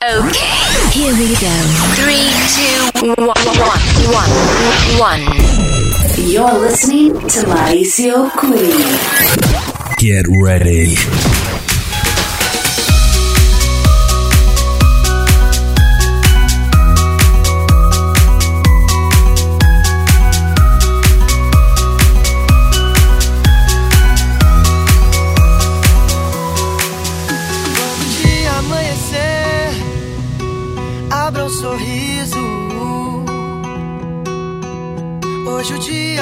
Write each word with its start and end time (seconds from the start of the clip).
Okay, 0.00 0.20
here 0.92 1.12
we 1.12 1.34
go. 1.34 1.50
Three, 1.98 2.30
two, 2.54 3.16
one, 3.16 3.26
one, 3.26 3.82
one, 4.14 4.30
one. 5.00 6.30
You're 6.30 6.52
listening 6.52 7.14
to 7.14 7.40
Mauricio 7.46 8.30
Queen. 8.30 8.78
Get 9.98 10.24
ready. 10.40 10.94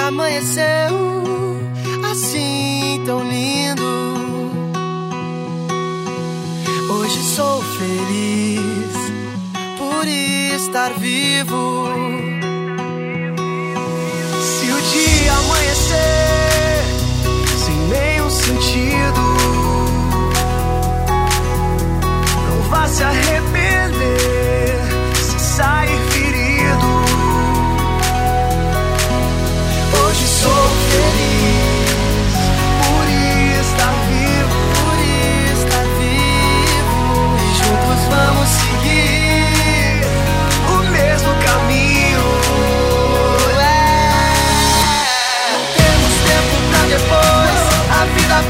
Amanheceu 0.07 0.97
assim 2.11 3.03
tão 3.05 3.29
lindo. 3.29 3.83
Hoje 6.89 7.23
sou 7.35 7.61
feliz 7.63 8.93
por 9.77 10.07
estar 10.07 10.93
vivo. 10.95 11.89
Se 14.43 14.73
o 14.73 14.81
dia 14.93 15.33
amanhecer 15.33 16.85
sem 17.65 17.77
nenhum 17.89 18.31
sentido. 18.31 19.21
Não 22.49 22.71
vá 22.71 22.87
se 22.87 23.03
arrepender 23.03 23.56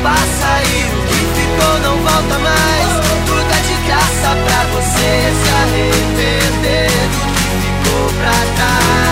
passa 0.07 0.62
e 0.62 0.85
o 0.85 1.03
que 1.09 1.21
ficou 1.35 1.79
não 1.81 1.97
volta 1.97 2.39
mais. 2.39 2.91
Tudo 3.27 3.51
é 3.51 3.61
de 3.69 3.77
graça 3.89 4.37
pra 4.47 4.61
você 4.75 5.33
se 5.41 5.51
arrepender 5.62 6.91
do 7.12 7.23
que 7.35 7.49
ficou 7.67 8.07
pra 8.21 8.31
trás. 8.55 9.06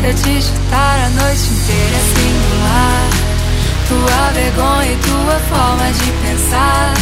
Se 0.00 0.06
eu 0.06 0.14
te 0.14 0.40
chutar 0.40 0.98
a 0.98 1.10
noite 1.10 1.44
inteira 1.52 1.96
é 1.96 2.04
singular. 2.16 3.10
Tua 3.86 4.32
vergonha 4.32 4.92
e 4.92 4.96
tua 4.96 5.38
forma 5.50 5.92
de 5.92 6.10
pensar. 6.24 6.94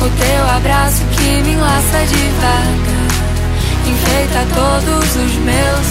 O 0.00 0.08
teu 0.08 0.48
abraço 0.48 1.02
que 1.06 1.42
me 1.42 1.54
enlaça 1.54 2.06
devagar. 2.06 3.10
Enfeita 3.84 4.46
todos 4.54 5.16
os 5.16 5.34
meus 5.42 5.86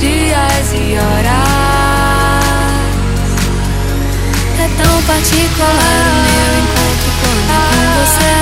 dias 0.00 0.72
e 0.74 0.98
horas. 0.98 1.46
É 4.58 4.68
tão 4.82 5.02
particular 5.02 5.70
o 5.70 6.18
meu 6.26 6.50
encontro 6.64 7.10
quando 7.20 7.46
com 7.46 7.86
você. 8.02 8.34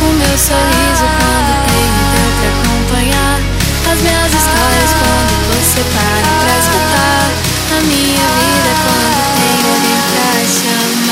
O 0.00 0.12
meu 0.12 0.38
sorriso 0.38 1.06
quando 1.18 1.52
tenho 1.66 2.02
teu 2.14 2.30
te 2.30 2.46
acompanhar. 2.46 2.63
As 3.94 4.00
minhas 4.00 4.26
histórias 4.26 4.92
quando 4.92 5.34
você 5.54 5.80
para 5.94 6.26
pra 6.42 6.58
escutar. 6.58 7.30
A 7.70 7.80
minha 7.82 8.26
vida 8.26 8.72
quando 8.82 9.18
tenho 9.38 9.66
alguém 9.72 10.00
pra 10.10 10.30
chamar 10.50 11.03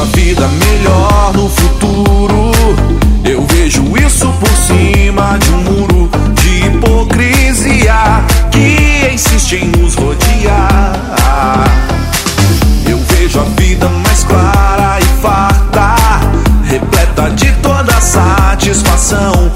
A 0.00 0.04
vida 0.16 0.48
melhor 0.48 1.30
no 1.34 1.46
futuro. 1.50 2.52
Eu 3.22 3.46
vejo 3.48 3.84
isso 3.98 4.32
por 4.40 4.48
cima 4.48 5.36
de 5.38 5.50
um 5.50 5.58
muro 5.58 6.10
de 6.32 6.64
hipocrisia 6.64 8.24
que 8.50 9.12
insiste 9.12 9.56
em 9.56 9.66
nos 9.66 9.96
rodear. 9.96 11.64
Eu 12.88 12.98
vejo 13.10 13.40
a 13.40 13.44
vida 13.60 13.90
mais 14.02 14.24
clara 14.24 14.98
e 15.00 15.20
farta, 15.20 15.96
repleta 16.64 17.30
de 17.32 17.52
toda 17.60 17.92
satisfação 18.00 19.52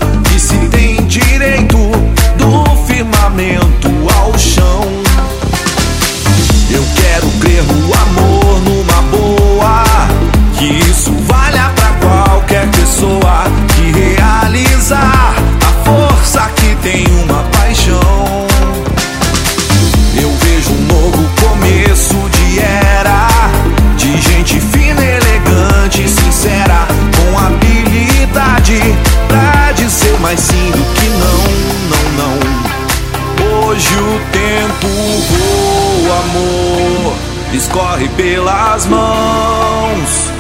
pelas 38.55 38.87
mãos, 38.87 40.33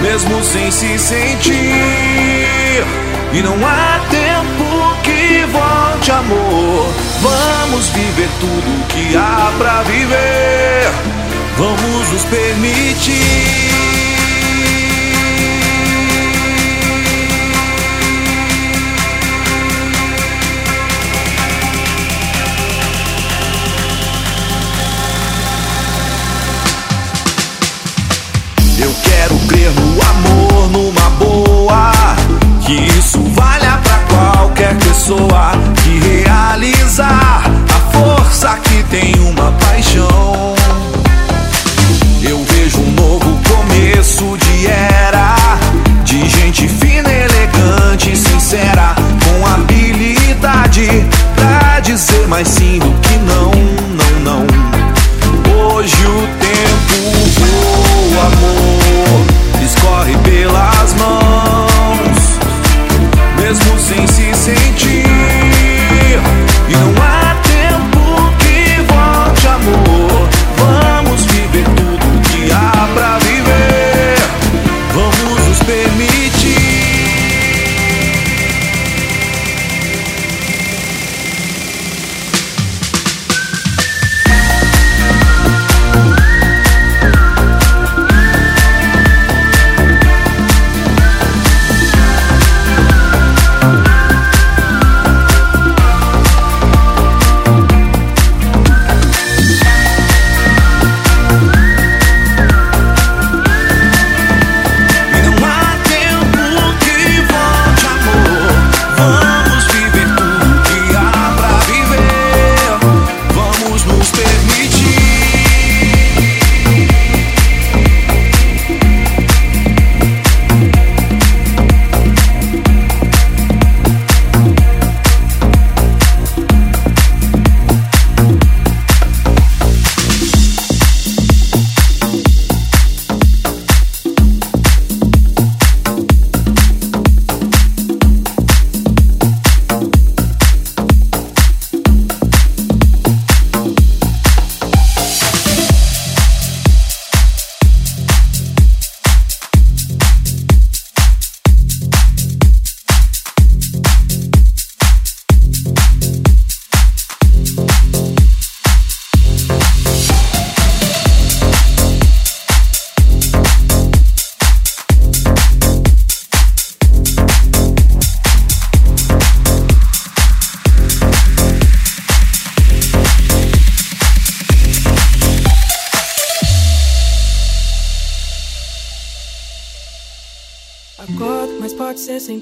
mesmo 0.00 0.42
sem 0.44 0.70
se 0.70 0.96
sentir. 0.98 1.54
E 3.32 3.42
não 3.42 3.56
há 3.66 4.00
tempo 4.08 4.96
que 5.02 5.44
volte, 5.46 6.12
amor. 6.12 6.88
Vamos 7.20 7.88
viver 7.88 8.28
tudo 8.40 8.86
que 8.88 9.16
há 9.16 9.52
pra 9.58 9.82
viver. 9.82 10.88
Vamos 11.58 12.12
nos 12.12 12.22
permitir. 12.24 14.05
Que 32.66 32.74
isso 32.98 33.22
valha 33.36 33.78
pra 33.80 33.98
qualquer 34.08 34.76
pessoa 34.78 35.52
que 35.84 36.00
realizar 36.00 37.44
a 37.46 37.92
força 37.96 38.56
que 38.56 38.82
tem 38.90 39.14
uma 39.20 39.52
paixão. 39.52 40.55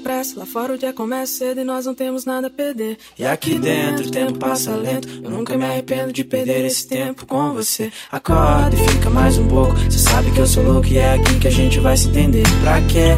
Pressa. 0.05 0.39
Lá 0.39 0.45
fora 0.45 0.73
o 0.73 0.77
dia 0.77 0.93
começa 0.93 1.39
cedo 1.39 1.61
e 1.61 1.63
nós 1.63 1.87
não 1.87 1.95
temos 1.95 2.25
nada 2.25 2.45
a 2.45 2.49
perder. 2.51 2.99
E 3.17 3.25
aqui 3.25 3.57
dentro 3.57 4.05
o 4.05 4.11
tempo 4.11 4.37
passa 4.37 4.69
lento. 4.75 5.07
Eu 5.23 5.31
nunca 5.31 5.57
me 5.57 5.65
arrependo 5.65 6.13
de 6.13 6.23
perder 6.23 6.63
esse 6.63 6.87
tempo 6.87 7.25
com 7.25 7.53
você. 7.53 7.91
Acorda 8.11 8.75
e 8.75 8.89
fica 8.91 9.09
mais 9.09 9.39
um 9.39 9.47
pouco. 9.47 9.75
Cê 9.89 9.97
sabe 9.97 10.29
que 10.29 10.37
eu 10.37 10.45
sou 10.45 10.63
louco 10.63 10.87
e 10.87 10.99
é 10.99 11.15
aqui 11.15 11.39
que 11.39 11.47
a 11.47 11.51
gente 11.51 11.79
vai 11.79 11.97
se 11.97 12.07
entender. 12.07 12.43
Pra 12.61 12.79
quê? 12.81 13.15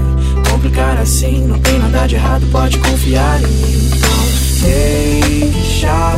Complicar 0.50 0.98
assim, 0.98 1.46
não 1.46 1.60
tem 1.60 1.77
nada 1.77 2.08
de 2.08 2.15
errado, 2.15 2.48
pode 2.53 2.77
confiar 2.77 3.41
em 3.41 3.48
mim. 3.48 3.89
Então, 3.98 4.70
deixa 5.51 6.13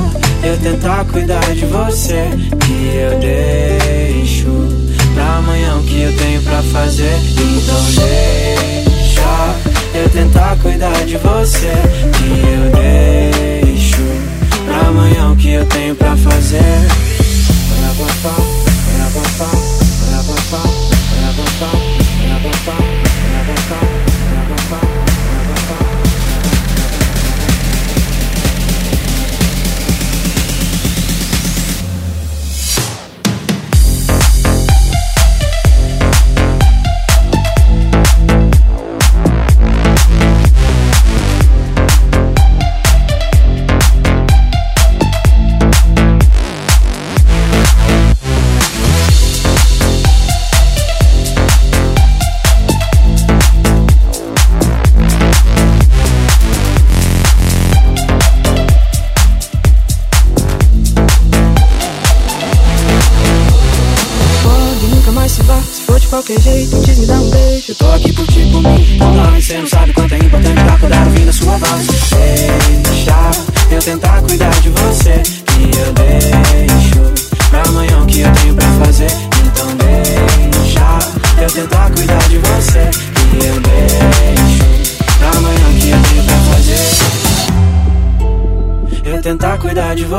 eu 0.47 0.57
tentar 0.61 1.03
cuidar 1.05 1.55
de 1.55 1.65
você. 1.65 2.29
Que 2.63 2.95
eu 2.95 3.19
deixo 3.19 4.45
pra 5.15 5.37
amanhã 5.37 5.77
o 5.77 5.83
que 5.83 5.99
eu 5.99 6.15
tenho 6.15 6.43
pra 6.43 6.61
fazer. 6.61 7.15
Então 7.15 7.83
deixa 7.95 9.68
eu 9.99 10.09
tentar 10.09 10.57
cuidar 10.61 11.05
de 11.05 11.17
você. 11.17 11.73
Que 12.17 12.29
eu 12.47 13.63
deixo 13.65 13.97
pra 14.65 14.87
amanhã 14.87 15.31
o 15.31 15.35
que 15.35 15.51
eu 15.51 15.65
tenho 15.65 15.95
pra 15.95 16.15
fazer. 16.15 16.87
Para 17.69 18.05
papá, 18.05 18.35
para 18.85 19.05
papá, 19.21 19.58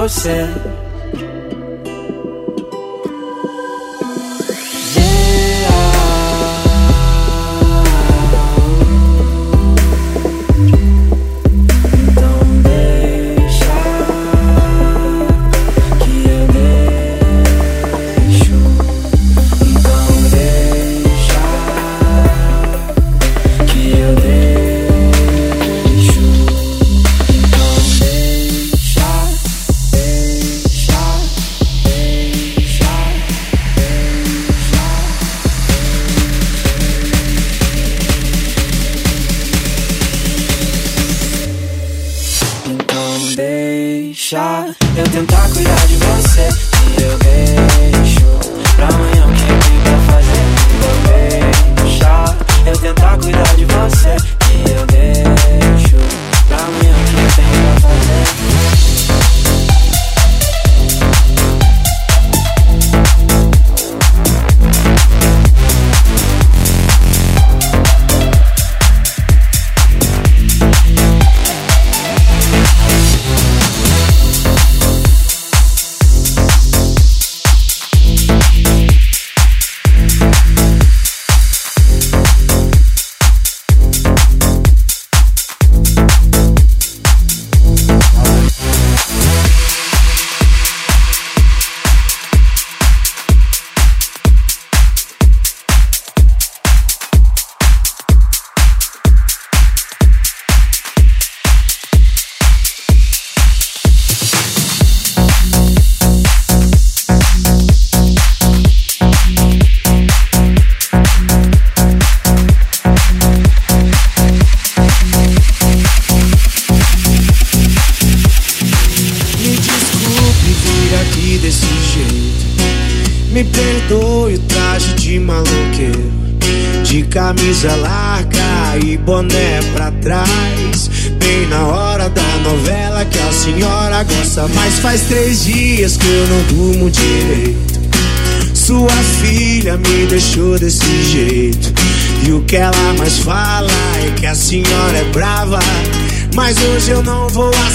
você. 0.00 0.79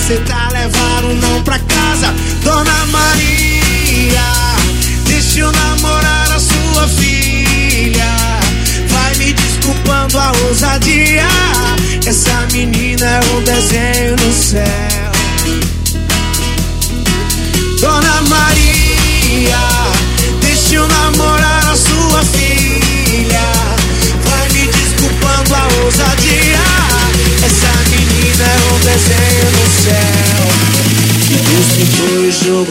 Não 0.07 0.17
vou 0.17 0.54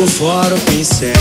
jogou 0.04 0.08
fora 0.08 0.54
o 0.54 0.60
pincel. 0.60 1.12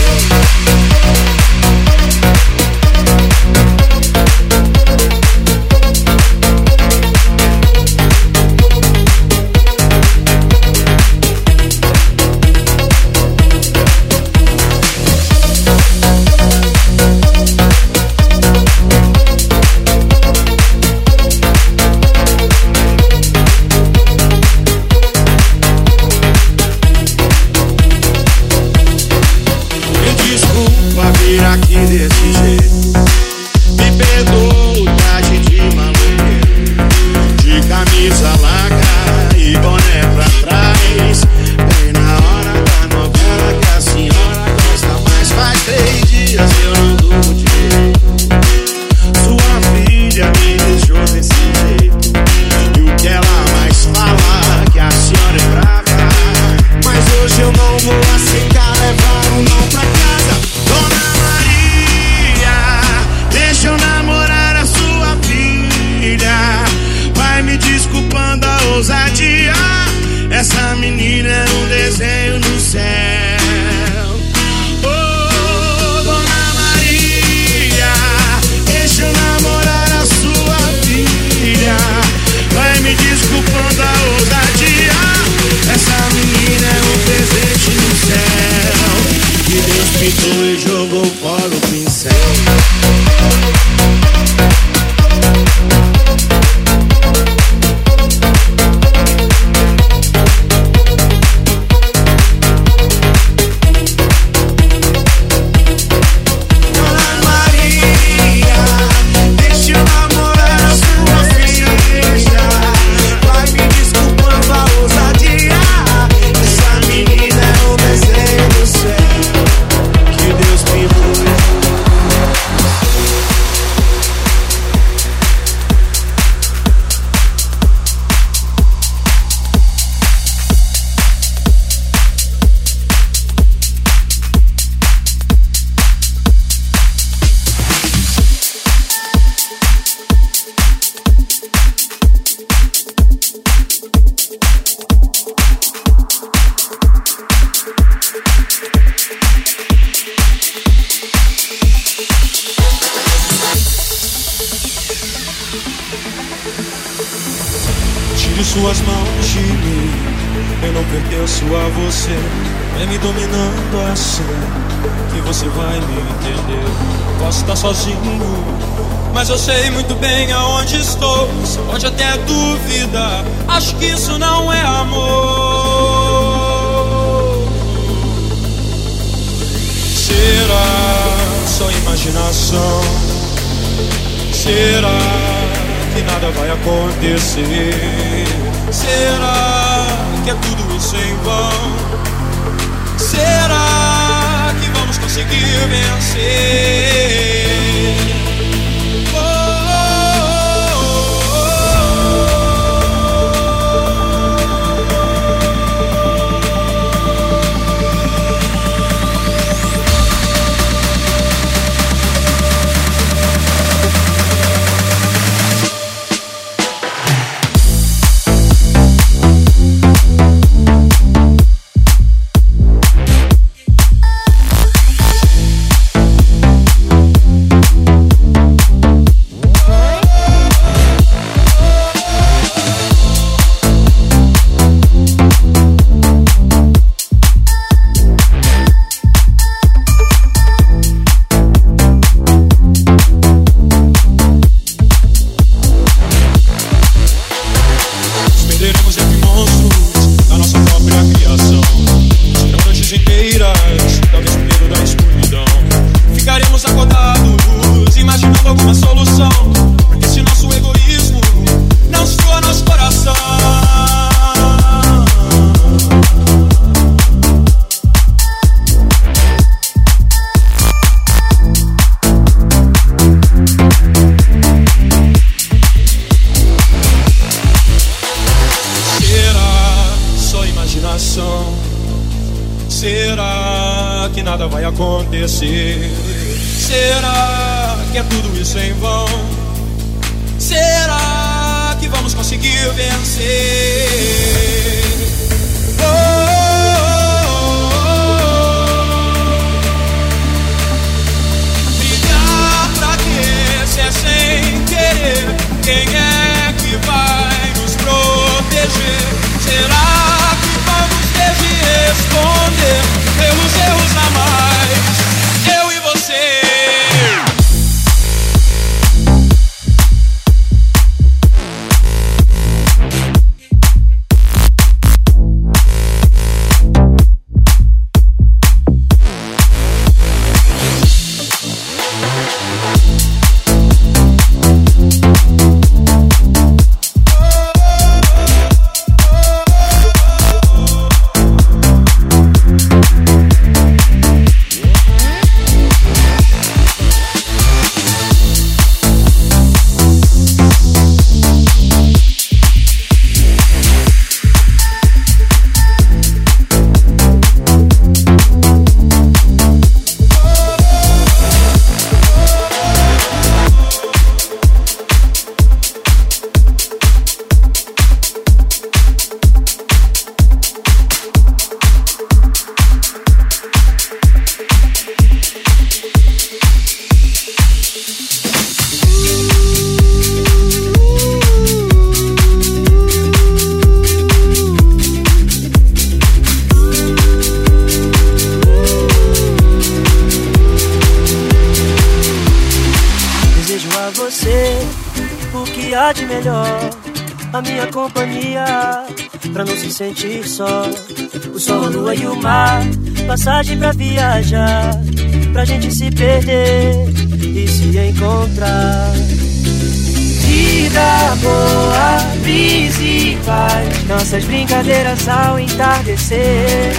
você. 416.14 416.72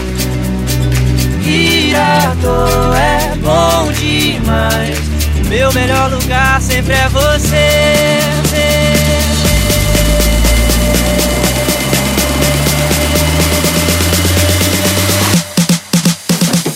Ir 1.45 1.95
é 1.95 3.36
bom 3.38 3.91
demais. 3.91 4.98
O 5.43 5.48
meu 5.48 5.74
melhor 5.74 6.12
lugar 6.12 6.62
sempre 6.62 6.93
é 6.93 7.10
você. 7.10 8.19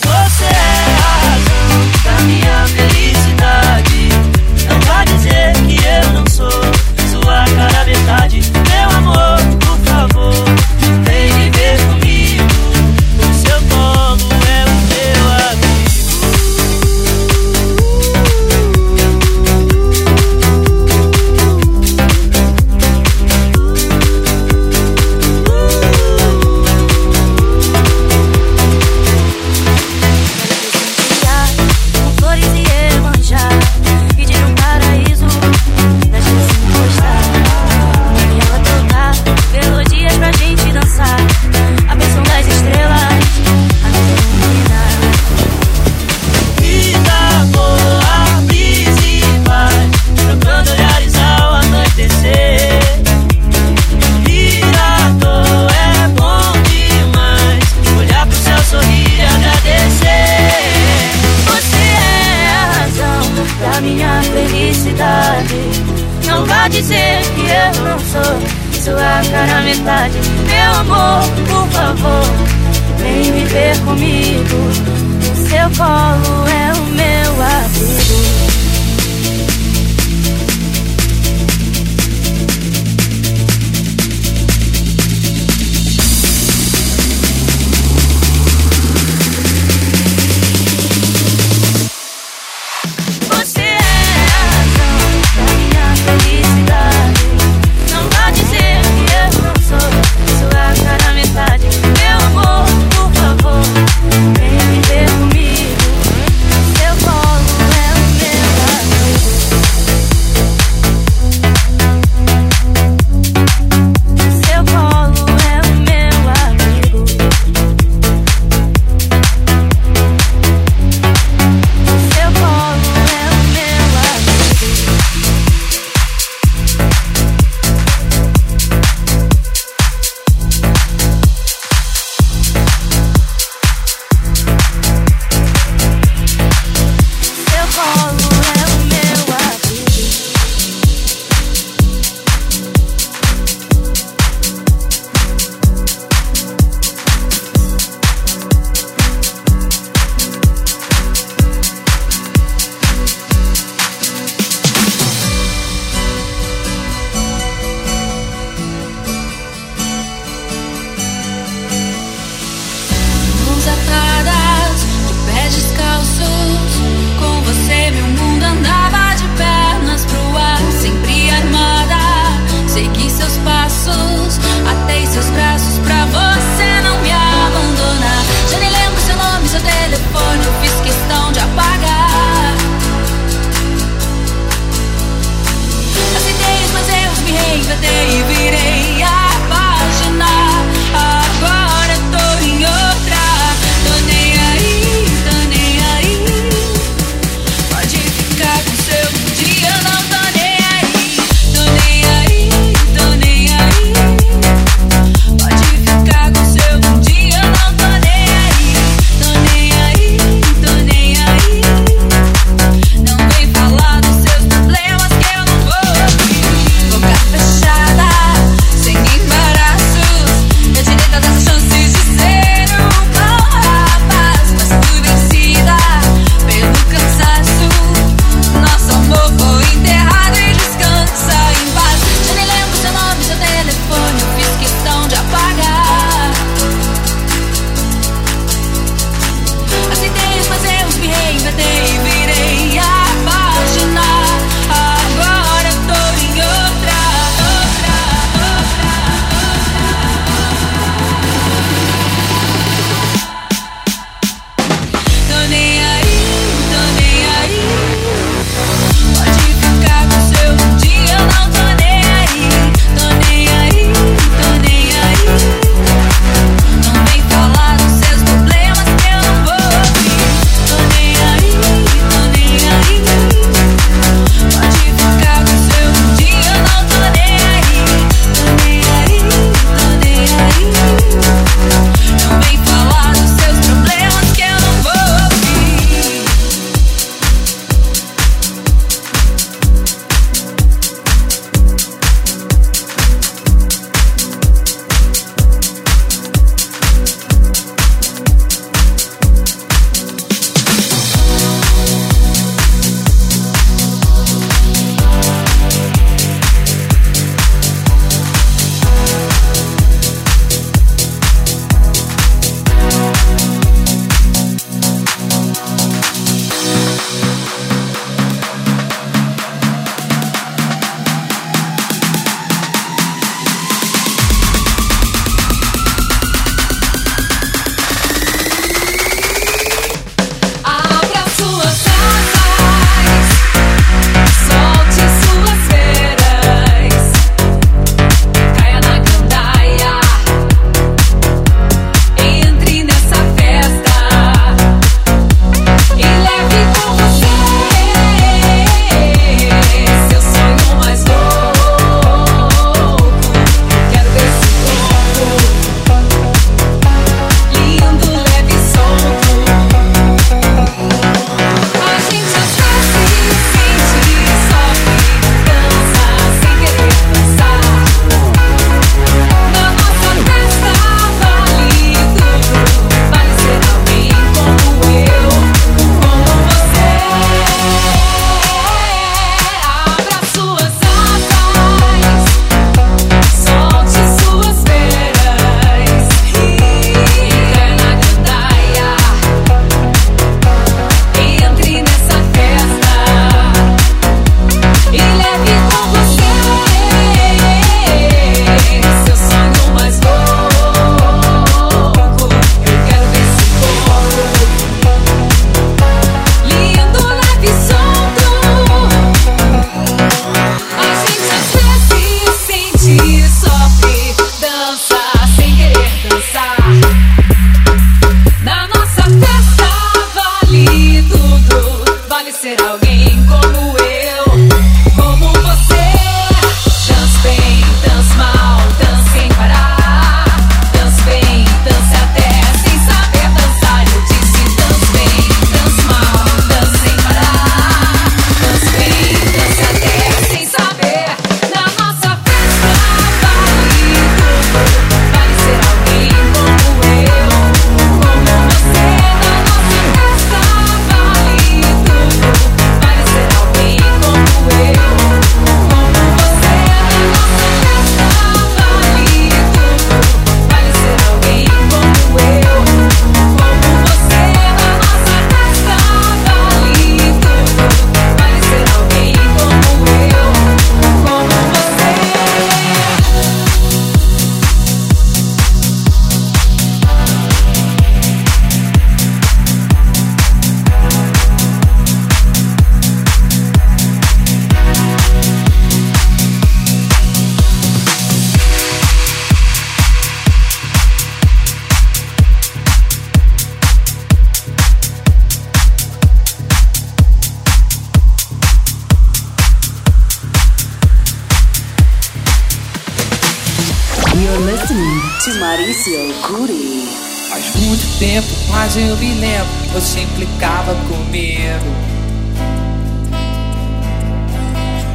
Você 0.02 0.44
é 0.44 0.96
a 0.98 1.12
razão 1.26 1.72
da 2.04 2.22
minha 2.22 2.66
felicidade. 2.68 4.08
Não 4.68 4.80
vá 4.80 5.04
dizer 5.04 5.52
que 5.66 5.76
eu 5.84 6.12
não 6.12 6.26
sou 6.30 6.50
sua 7.10 7.44
cara 7.56 7.84
verdade. 7.84 8.39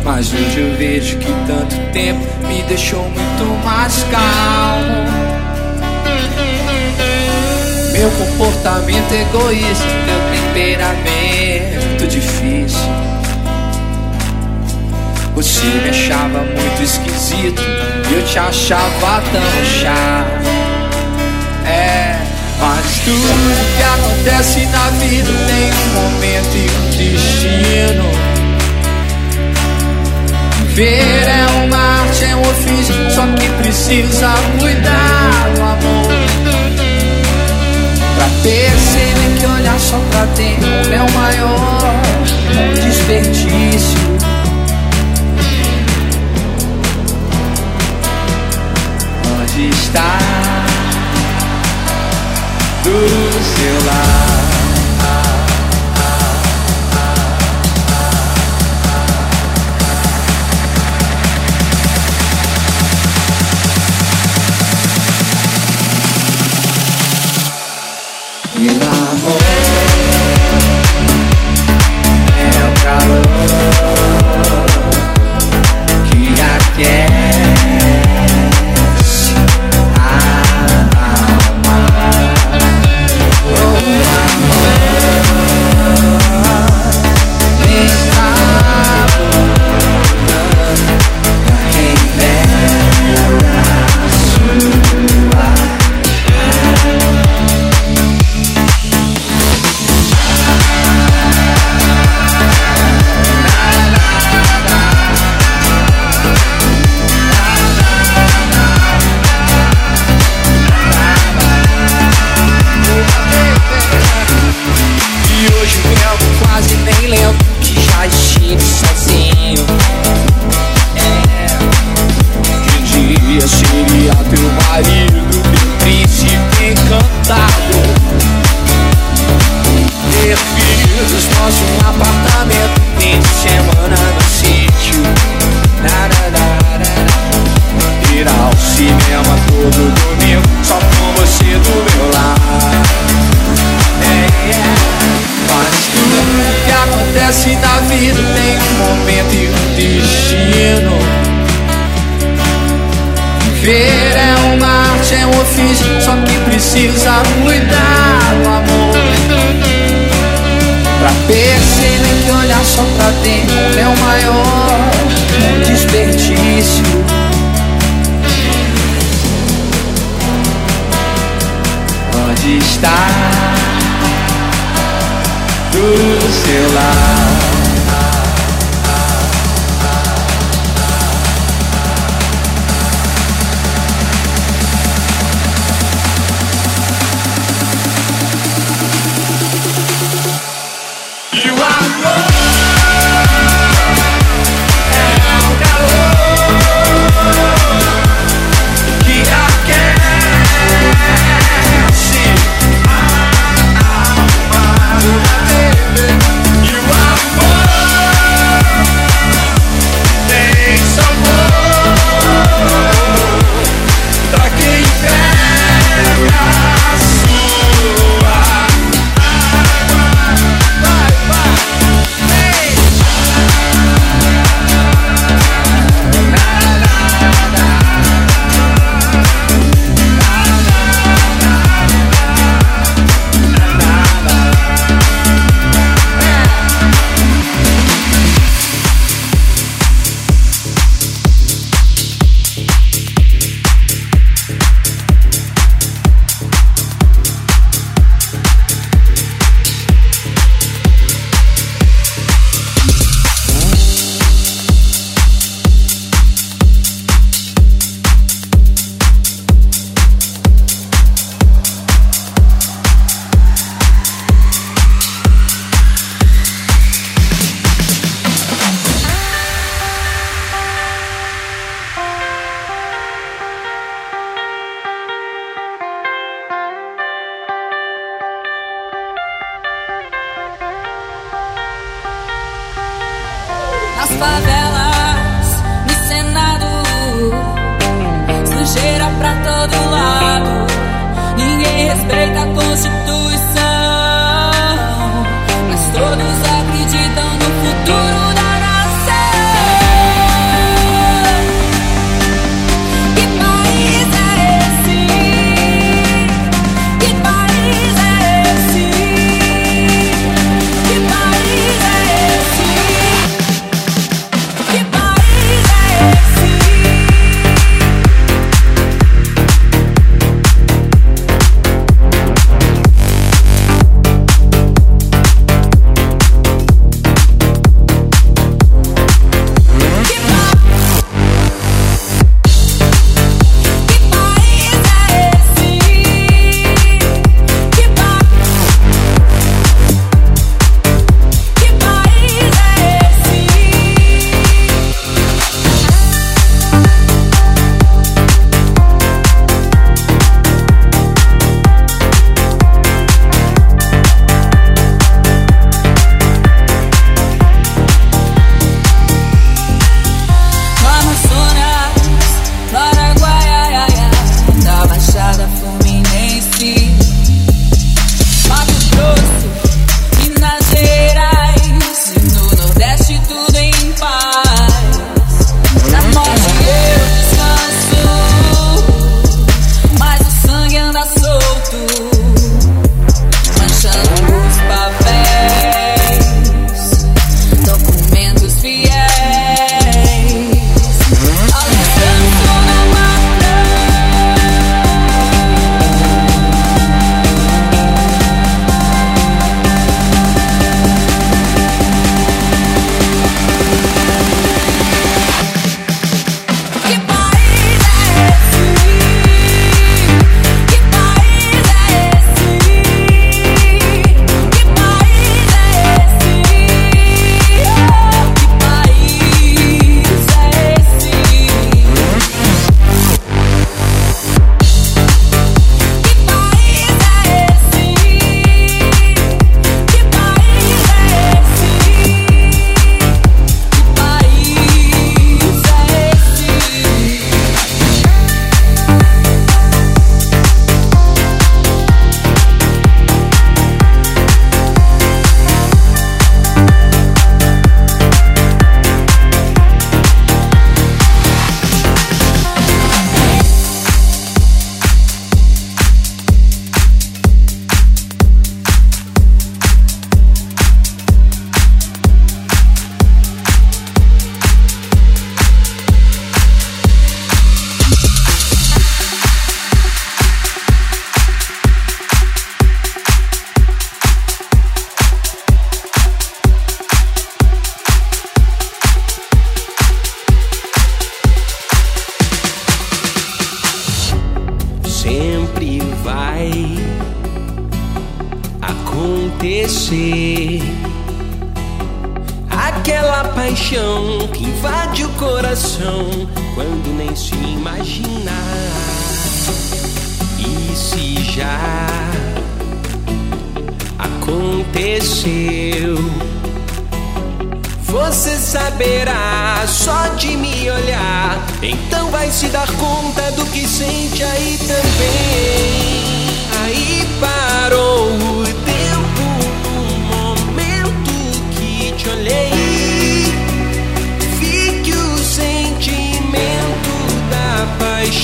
Mas 0.05 0.31
hoje 0.31 0.59
eu 0.59 0.77
vejo 0.77 1.17
que 1.17 1.33
tanto 1.47 1.75
tempo 1.91 2.23
me 2.47 2.61
deixou 2.63 3.01
muito 3.01 3.65
mais 3.65 4.03
calmo. 4.11 5.03
Meu 7.91 8.11
comportamento 8.11 9.11
egoísta, 9.11 9.83
meu 10.05 10.19
temperamento 10.53 12.07
difícil. 12.07 12.87
Você 15.33 15.65
me 15.65 15.89
achava 15.89 16.43
muito 16.43 16.83
esquisito 16.83 17.63
e 18.07 18.13
eu 18.13 18.23
te 18.25 18.37
achava 18.37 19.23
tão 19.31 19.65
chato. 19.65 20.45
É, 21.65 22.15
mas 22.61 22.99
tudo 23.03 23.55
que 23.75 23.83
acontece 23.83 24.67
na 24.67 24.87
vida 24.99 25.31
tem 25.47 25.73
um 25.73 25.87
momento 25.99 26.55
e 26.55 26.69
um 26.69 26.89
destino. 26.91 28.24
Viver 30.75 30.89
é 30.91 31.45
uma 31.63 31.77
arte, 31.77 32.25
é 32.25 32.35
um 32.35 32.41
ofício, 32.41 32.93
só 33.09 33.25
que 33.27 33.47
precisa 33.63 34.33
cuidar 34.59 35.49
do 35.55 35.61
amor. 35.61 36.07
Pra 38.15 38.28
perceber 38.43 39.39
que 39.39 39.45
olhar 39.45 39.80
só 39.80 39.97
pra 40.11 40.26
dentro 40.36 40.93
é 40.93 41.01
o 41.01 41.11
maior 41.11 42.01
é 42.59 42.73
desperdício. 42.82 43.99
Onde 49.39 49.69
está 49.69 50.17
do 52.84 52.99
seu 53.55 53.86
lado? 53.86 54.55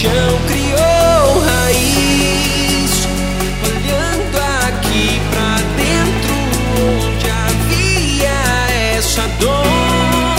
chão 0.01 0.39
criou 0.47 1.39
raiz. 1.45 3.07
Olhando 3.69 4.37
aqui 4.67 5.21
pra 5.29 5.57
dentro, 5.77 6.33
onde 6.81 7.29
havia 7.29 8.97
essa 8.97 9.27
dor, 9.39 10.35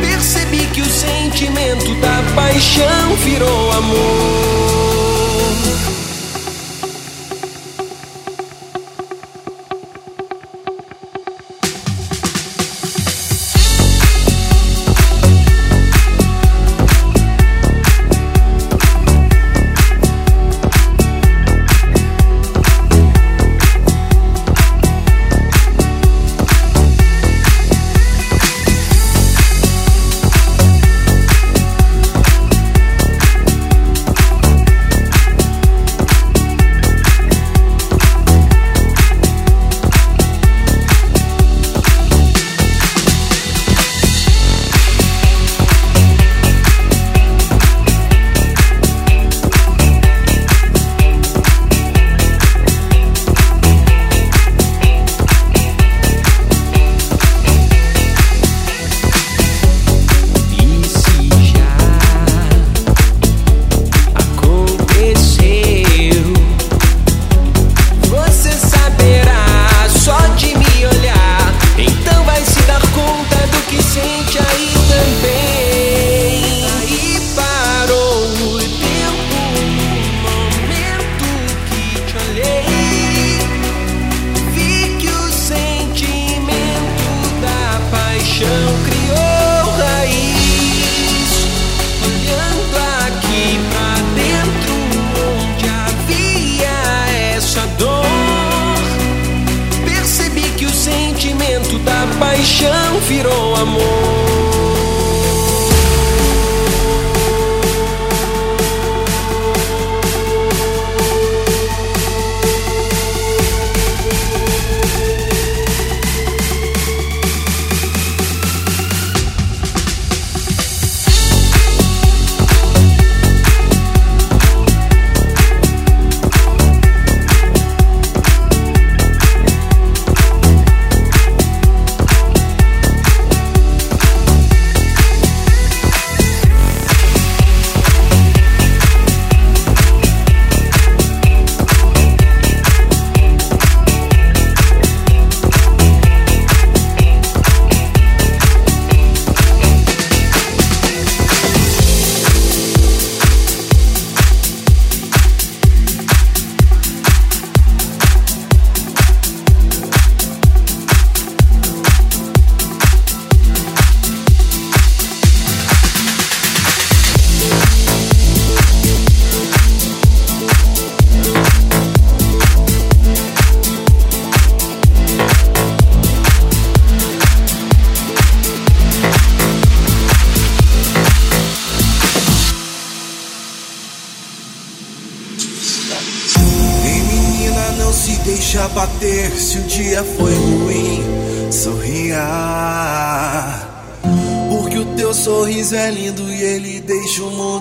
percebi 0.00 0.66
que 0.72 0.80
o 0.80 0.86
sentimento 0.86 1.94
da 1.96 2.22
paixão 2.34 3.14
virou 3.16 3.72
amor. 3.72 4.65
paixão 102.18 103.00
virou 103.08 103.56
amor. 103.56 104.45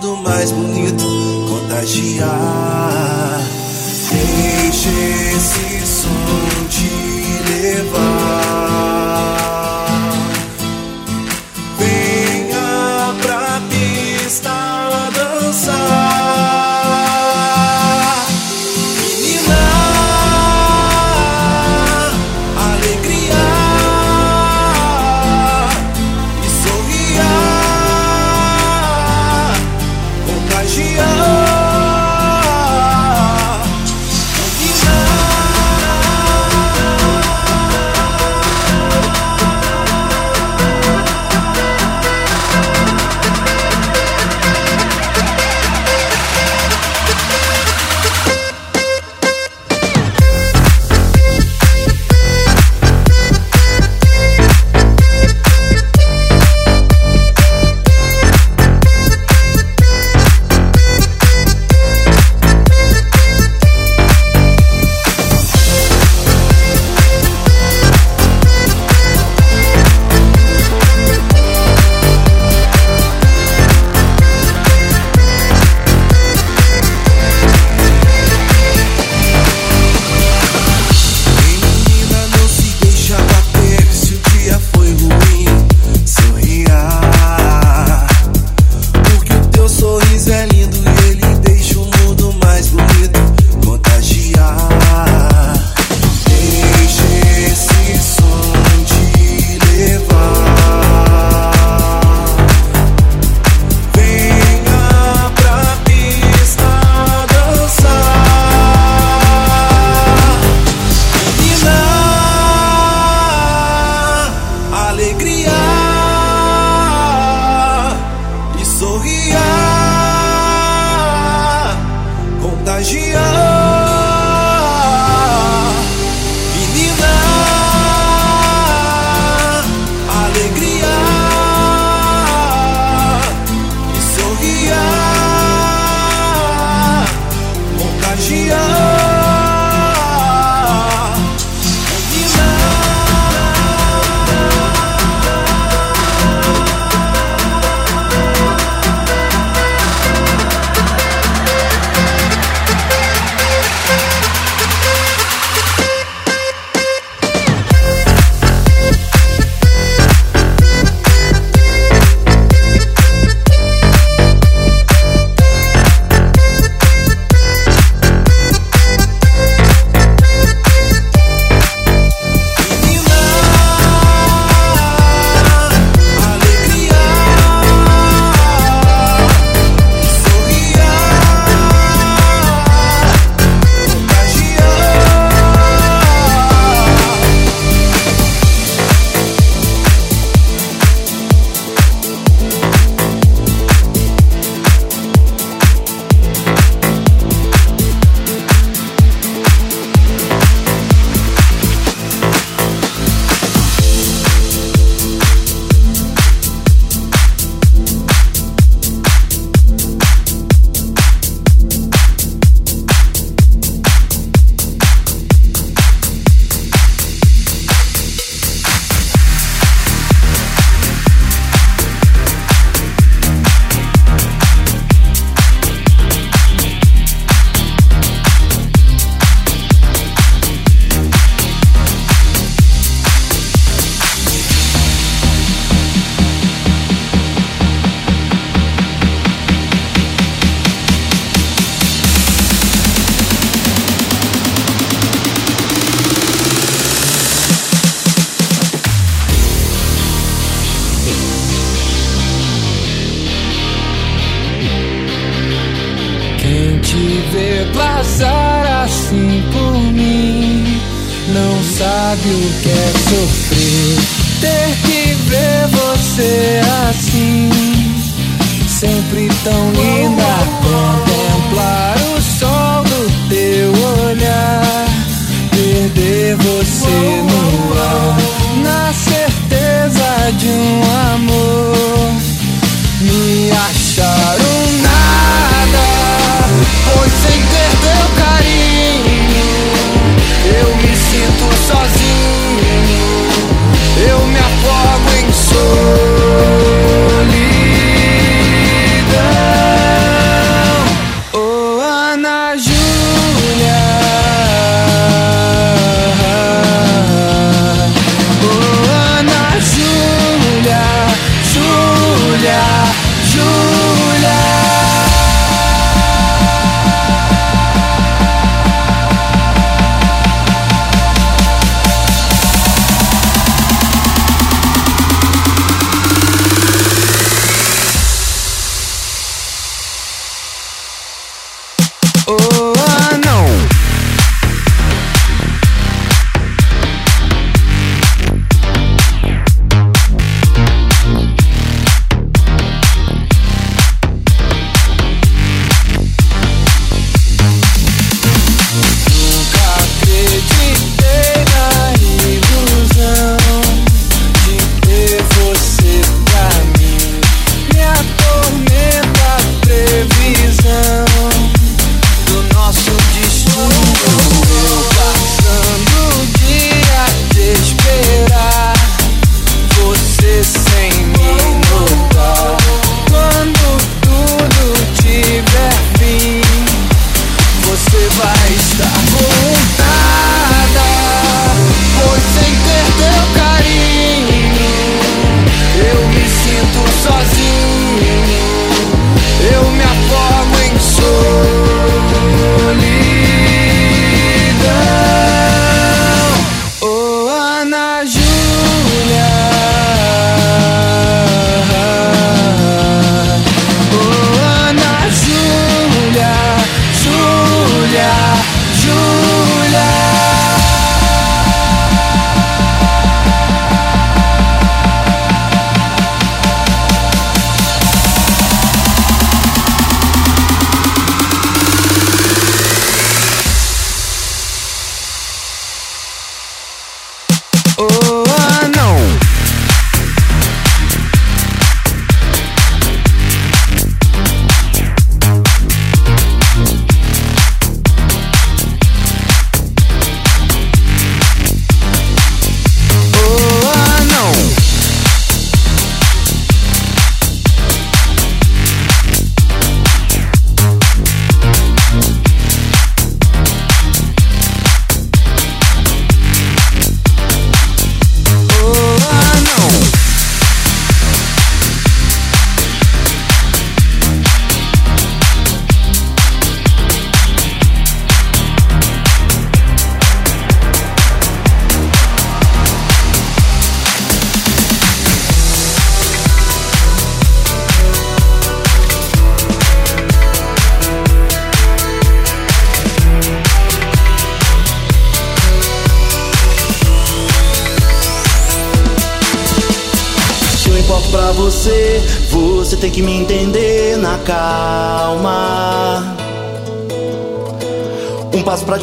mundo 0.05 0.17
mais 0.17 0.51
bonito 0.51 1.05
contagiar. 1.49 3.39
Deixe 4.11 4.89
esse 5.35 5.87
som 5.87 6.67
te 6.69 7.51
levar. 7.51 8.54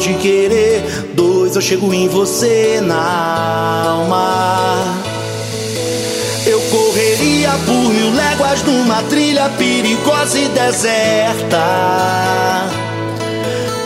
te 0.03 0.13
querer. 0.15 0.83
Dois, 1.13 1.55
eu 1.55 1.61
chego 1.61 1.93
em 1.93 2.09
você 2.09 2.81
na 2.83 3.85
alma. 3.87 4.83
Eu 6.45 6.59
correria 6.59 7.51
por 7.65 7.93
mil 7.93 8.13
léguas 8.13 8.63
numa 8.63 9.01
trilha 9.03 9.49
perigosa 9.57 10.37
e 10.37 10.49
deserta. 10.49 11.63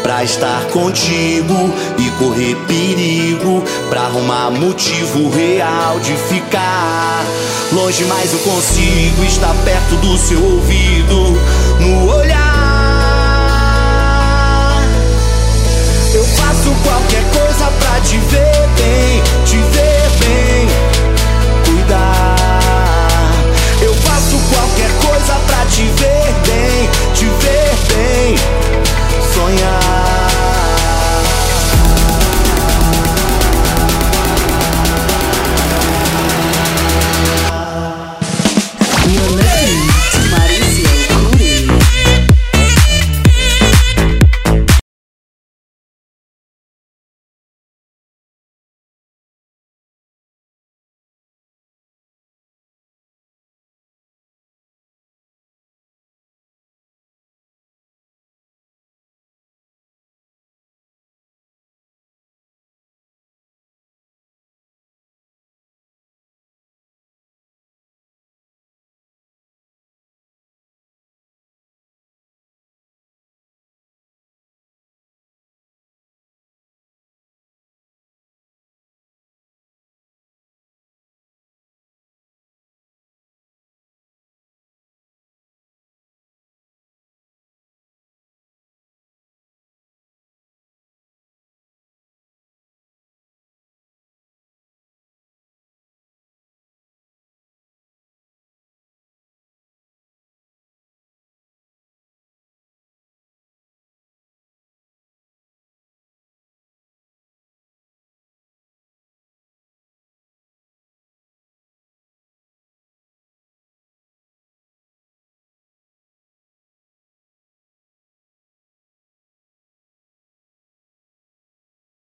Pra 0.02 0.24
estar 0.24 0.64
contigo 0.72 1.72
e 2.00 2.10
correr 2.18 2.56
perigo. 2.68 3.64
Pra 3.88 4.02
arrumar 4.02 4.50
motivo 4.50 5.30
real 5.30 6.00
de 6.00 6.14
ficar. 6.34 7.24
Longe, 7.74 8.06
mas 8.06 8.34
eu 8.34 8.40
consigo 8.40 9.24
estar 9.24 9.54
perto 9.64 9.96
do 9.98 10.18
seu 10.18 10.44
ouvido. 10.44 11.40
No 11.80 12.12
olhar 12.12 12.37